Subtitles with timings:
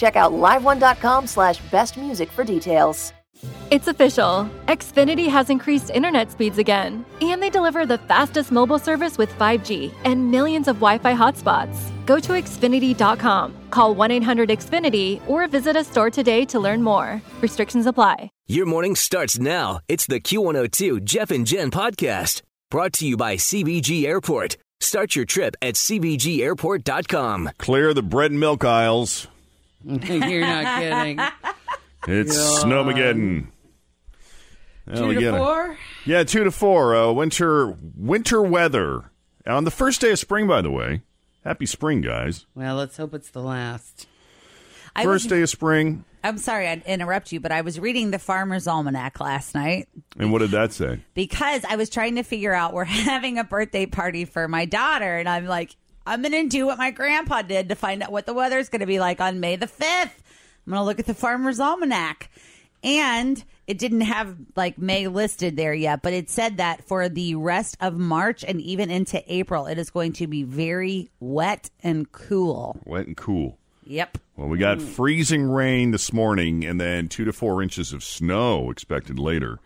[0.00, 3.12] Check out liveone.com slash best music for details.
[3.70, 4.48] It's official.
[4.66, 9.92] Xfinity has increased internet speeds again, and they deliver the fastest mobile service with 5G
[10.04, 11.76] and millions of Wi Fi hotspots.
[12.06, 17.22] Go to Xfinity.com, call 1 800 Xfinity, or visit a store today to learn more.
[17.40, 18.30] Restrictions apply.
[18.46, 19.80] Your morning starts now.
[19.88, 24.56] It's the Q102 Jeff and Jen podcast brought to you by CVG Airport.
[24.80, 27.50] Start your trip at CVGAirport.com.
[27.58, 29.28] Clear the bread and milk aisles.
[29.84, 31.18] You're not kidding.
[32.08, 33.46] It's Snowmageddon.
[34.86, 35.78] Well, Two to four?
[36.04, 36.96] Yeah, two to four.
[36.96, 39.10] Uh, winter winter weather
[39.46, 40.46] on the first day of spring.
[40.46, 41.02] By the way,
[41.44, 42.46] happy spring, guys.
[42.54, 44.06] Well, let's hope it's the last.
[44.96, 46.04] I First was- day of spring.
[46.22, 50.30] I'm sorry I interrupt you, but I was reading the Farmer's Almanac last night And
[50.30, 51.00] what did that say?
[51.14, 55.16] because I was trying to figure out we're having a birthday party for my daughter,
[55.16, 58.26] and I'm like, I'm going to do what my grandpa did to find out what
[58.26, 60.10] the weather is going to be like on May the 5th.
[60.66, 62.30] I'm going to look at the Farmer's Almanac.
[62.82, 67.34] And it didn't have like May listed there yet, but it said that for the
[67.34, 72.10] rest of March and even into April, it is going to be very wet and
[72.10, 72.80] cool.
[72.84, 73.58] Wet and cool.
[73.84, 74.18] Yep.
[74.36, 78.70] Well, we got freezing rain this morning, and then two to four inches of snow
[78.70, 79.58] expected later,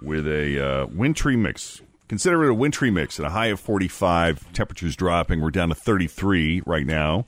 [0.00, 1.82] with a uh, wintry mix.
[2.12, 4.52] Consider it a wintry mix at a high of 45.
[4.52, 5.40] Temperatures dropping.
[5.40, 7.24] We're down to 33 right now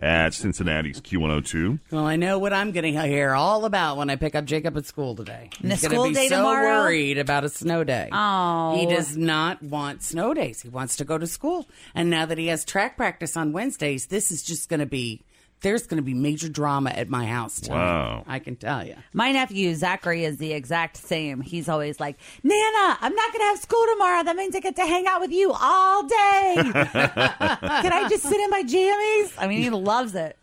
[0.00, 1.78] at Cincinnati's Q102.
[1.90, 4.74] Well, I know what I'm going to hear all about when I pick up Jacob
[4.78, 5.50] at school today.
[5.60, 6.80] And a He's gonna school be day so tomorrow?
[6.80, 8.08] worried about a snow day.
[8.10, 8.74] Oh.
[8.78, 10.62] He does not want snow days.
[10.62, 11.68] He wants to go to school.
[11.94, 15.20] And now that he has track practice on Wednesdays, this is just going to be,
[15.62, 17.76] there's going to be major drama at my house tonight.
[17.76, 18.24] Wow.
[18.26, 18.96] I can tell you.
[19.12, 21.40] My nephew Zachary is the exact same.
[21.40, 24.22] He's always like, Nana, I'm not going to have school tomorrow.
[24.24, 26.54] That means I get to hang out with you all day.
[26.62, 29.32] Can I just sit in my jammies?
[29.38, 30.36] I mean, he loves it.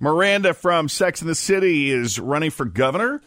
[0.00, 3.20] Miranda from Sex and the City is running for governor.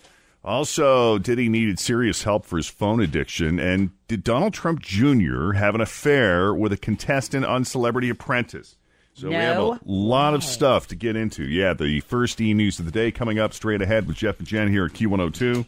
[0.43, 3.59] Also, Diddy needed serious help for his phone addiction.
[3.59, 5.53] And did Donald Trump Jr.
[5.53, 8.75] have an affair with a contestant on Celebrity Apprentice?
[9.15, 11.43] So we have a No lot of stuff to get into.
[11.43, 14.47] Yeah, the first e news of the day coming up straight ahead with Jeff and
[14.47, 15.65] Jen here at Q102.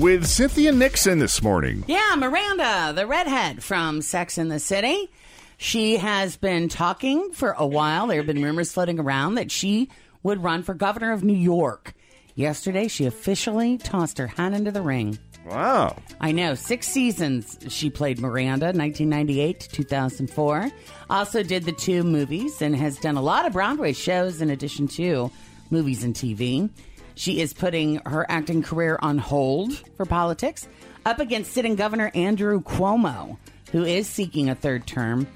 [0.00, 1.84] With Cynthia Nixon this morning.
[1.88, 5.10] Yeah, Miranda, the redhead from Sex in the City.
[5.56, 8.06] She has been talking for a while.
[8.06, 9.88] There have been rumors floating around that she
[10.22, 11.94] would run for governor of New York.
[12.34, 15.18] Yesterday, she officially tossed her hat into the ring.
[15.46, 15.96] Wow.
[16.20, 16.54] I know.
[16.54, 20.70] Six seasons she played Miranda, 1998 to 2004.
[21.08, 24.88] Also did the two movies and has done a lot of Broadway shows in addition
[24.88, 25.30] to
[25.70, 26.68] movies and TV.
[27.14, 30.68] She is putting her acting career on hold for politics,
[31.06, 33.38] up against sitting Governor Andrew Cuomo,
[33.70, 35.26] who is seeking a third term.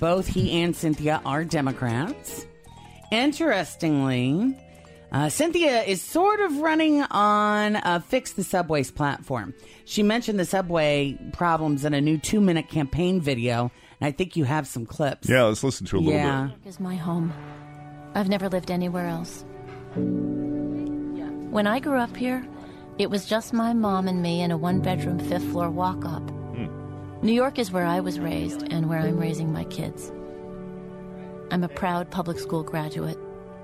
[0.00, 2.46] Both he and Cynthia are Democrats.
[3.12, 4.56] Interestingly,
[5.12, 9.54] uh, Cynthia is sort of running on a Fix the Subways platform.
[9.84, 13.70] She mentioned the subway problems in a new two minute campaign video,
[14.00, 15.28] and I think you have some clips.
[15.28, 16.18] Yeah, let's listen to a little bit.
[16.18, 16.50] Yeah.
[16.62, 16.68] bit.
[16.68, 17.32] is my home.
[18.14, 19.44] I've never lived anywhere else.
[19.94, 22.46] When I grew up here,
[22.98, 26.22] it was just my mom and me in a one bedroom, fifth floor walk up.
[27.20, 30.12] New York is where I was raised and where I'm raising my kids.
[31.50, 33.18] I'm a proud public school graduate,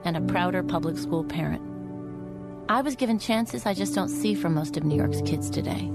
[0.05, 1.62] and a prouder public school parent.
[2.69, 5.91] I was given chances I just don't see from most of New York's kids today.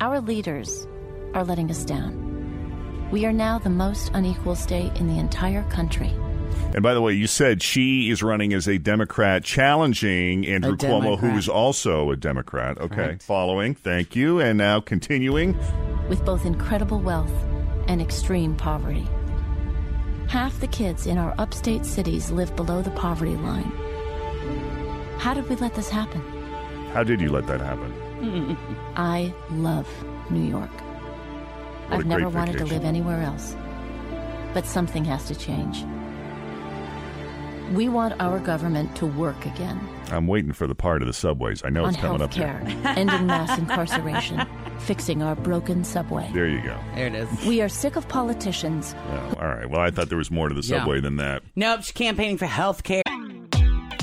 [0.00, 0.86] Our leaders
[1.34, 3.08] are letting us down.
[3.10, 6.14] We are now the most unequal state in the entire country.
[6.74, 10.76] And by the way, you said she is running as a Democrat, challenging Andrew A
[10.76, 12.78] Cuomo, who is also a Democrat.
[12.78, 13.22] Okay, Correct.
[13.22, 13.74] following.
[13.74, 14.40] Thank you.
[14.40, 15.56] And now continuing.
[16.08, 17.32] with both incredible wealth
[17.88, 19.06] and extreme poverty.
[20.28, 23.70] Half the kids in our upstate cities live below the poverty line.
[25.18, 26.20] How did we let this happen?
[26.92, 28.56] How did you let that happen?
[28.96, 29.88] I love
[30.30, 30.70] New York.
[31.88, 33.56] What I've never wanted to live anywhere else.
[34.52, 35.84] But something has to change.
[37.72, 39.80] We want our government to work again
[40.10, 41.62] I'm waiting for the part of the subways.
[41.64, 42.82] I know on it's coming up care, here.
[42.84, 44.38] ending mass incarceration,
[44.80, 46.30] fixing our broken subway.
[46.32, 46.76] There you go.
[46.94, 47.28] There it is.
[47.46, 49.68] We are sick of politicians Oh, all right.
[49.68, 50.78] Well, I thought there was more to the Yeah.
[50.80, 51.42] subway than that.
[51.56, 53.02] Nope, she's campaigning for health care.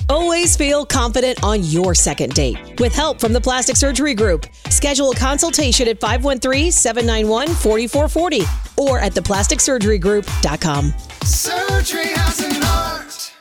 [0.09, 2.57] Always feel confident on your second date.
[2.79, 8.45] With help from the Plastic Surgery Group, schedule a consultation at 513-791-4440
[8.77, 10.93] or at theplasticsurgerygroup.com.
[11.23, 13.33] Surgery has an art.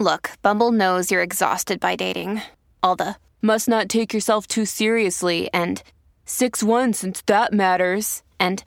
[0.00, 2.40] Look, Bumble knows you're exhausted by dating.
[2.82, 5.82] All the must not take yourself too seriously and
[6.28, 8.22] 6 1 since that matters.
[8.38, 8.62] And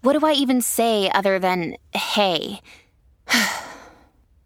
[0.00, 2.60] what do I even say other than hey?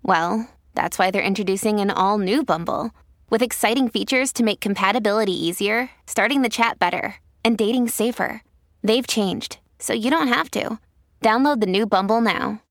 [0.03, 2.91] well, that's why they're introducing an all new Bumble
[3.31, 7.15] with exciting features to make compatibility easier, starting the chat better,
[7.45, 8.43] and dating safer.
[8.83, 10.81] They've changed, so you don't have to.
[11.23, 12.63] Download the new Bumble now.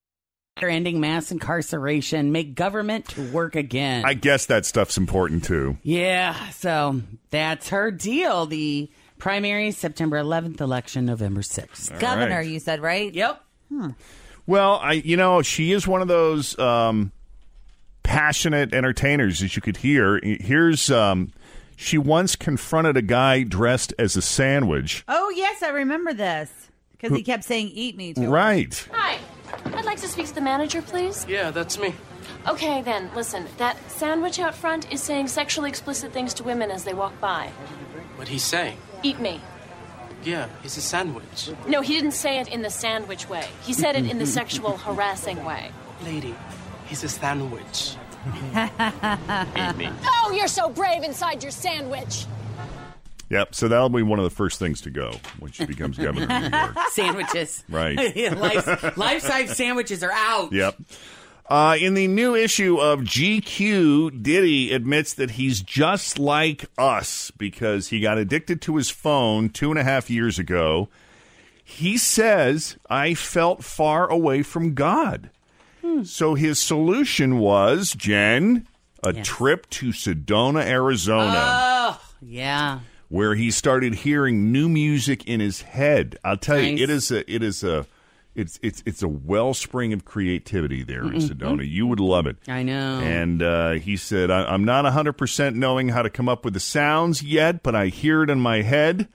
[0.61, 4.03] Ending mass incarceration, make government to work again.
[4.03, 5.77] I guess that stuff's important too.
[5.83, 8.47] yeah, so that's her deal.
[8.47, 11.99] The primary September 11th, election November 6th.
[11.99, 12.47] Governor, right.
[12.47, 13.13] you said, right?
[13.13, 13.43] Yep.
[14.45, 17.11] Well, I you know she is one of those um,
[18.03, 20.19] passionate entertainers, as you could hear.
[20.23, 21.31] Here's um,
[21.75, 25.03] she once confronted a guy dressed as a sandwich.
[25.07, 26.49] Oh, yes, I remember this.
[26.91, 28.31] Because he kept saying, eat me to him.
[28.31, 28.87] Right.
[28.91, 29.19] Hi.
[29.65, 31.25] I'd like to speak to the manager, please.
[31.29, 31.93] Yeah, that's me.
[32.47, 33.45] Okay, then, listen.
[33.57, 37.51] That sandwich out front is saying sexually explicit things to women as they walk by.
[38.15, 38.75] What'd he say?
[39.03, 39.41] Eat me.
[40.23, 41.49] Yeah, it's a sandwich.
[41.67, 43.47] No, he didn't say it in the sandwich way.
[43.63, 45.71] He said it in the sexual harassing way.
[46.03, 46.35] Lady,
[46.87, 47.95] he's a sandwich.
[48.55, 49.89] Eat me.
[50.03, 52.25] Oh, you're so brave inside your sandwich.
[53.29, 53.55] Yep.
[53.55, 56.51] So that'll be one of the first things to go when she becomes governor of
[56.51, 56.77] New York.
[56.91, 57.63] Sandwiches.
[57.69, 57.97] Right.
[58.97, 60.51] life-size sandwiches are out.
[60.51, 60.75] Yep.
[61.49, 67.87] Uh, in the new issue of GQ, Diddy admits that he's just like us because
[67.87, 70.89] he got addicted to his phone two and a half years ago.
[71.63, 75.29] He says, I felt far away from God.
[76.03, 78.67] So his solution was, Jen,
[79.01, 82.79] a trip to Sedona, Arizona Oh, yeah.
[83.07, 86.17] where he started hearing new music in his head.
[86.25, 86.77] I'll tell Nice.
[86.77, 87.85] you, it is a it is a
[88.37, 91.69] it's it's it's a wellspring of creativity there in Sedona.
[91.69, 92.37] You would love it.
[92.47, 92.99] I know.
[93.01, 96.53] And uh, he said, I, "I'm not 100 percent knowing how to come up with
[96.53, 99.09] the sounds yet, but I hear it in my head."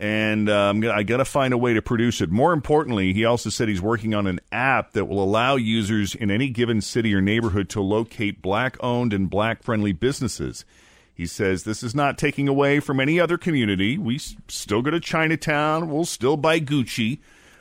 [0.00, 2.30] And I'm gonna, I got to find a way to produce it.
[2.30, 6.30] More importantly, he also said he's working on an app that will allow users in
[6.30, 10.64] any given city or neighborhood to locate black owned and black friendly businesses.
[11.12, 13.98] He says this is not taking away from any other community.
[13.98, 15.90] We s- still go to Chinatown.
[15.90, 17.18] We'll still buy Gucci.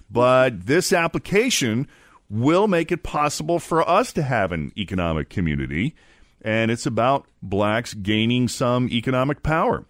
[0.10, 1.88] But this application
[2.30, 5.96] will make it possible for us to have an economic community.
[6.42, 9.86] And it's about blacks gaining some economic power.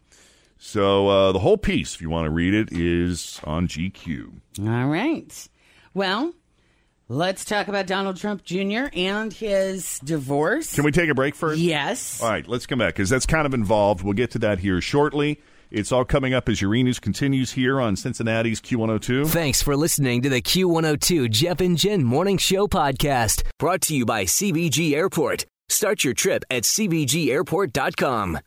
[0.58, 4.34] So uh, the whole piece, if you want to read it, is on GQ.
[4.60, 5.48] All right.
[5.94, 6.34] Well,
[7.10, 8.86] let's talk about Donald Trump Jr.
[8.94, 10.74] and his divorce.
[10.74, 11.60] Can we take a break first?
[11.60, 12.22] Yes.
[12.22, 14.04] All right, let's come back because that's kind of involved.
[14.04, 15.40] We'll get to that here shortly.
[15.70, 16.84] It's all coming up as your E!
[16.84, 19.28] News continues here on Cincinnati's Q102.
[19.28, 24.06] Thanks for listening to the Q102 Jeff and Jen Morning Show podcast, brought to you
[24.06, 25.46] by CVG Airport.
[25.68, 28.40] Start your trip at CVGAirport.com.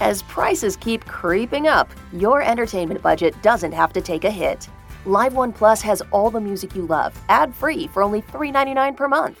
[0.00, 4.68] As prices keep creeping up, your entertainment budget doesn't have to take a hit.
[5.06, 9.08] Live One Plus has all the music you love, ad free for only $3.99 per
[9.08, 9.40] month.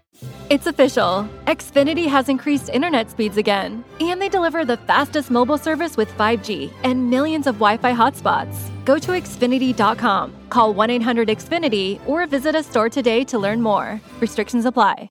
[0.51, 1.29] It's official.
[1.47, 6.73] Xfinity has increased internet speeds again, and they deliver the fastest mobile service with 5G
[6.83, 8.69] and millions of Wi Fi hotspots.
[8.83, 14.01] Go to Xfinity.com, call 1 800 Xfinity, or visit a store today to learn more.
[14.19, 15.09] Restrictions apply.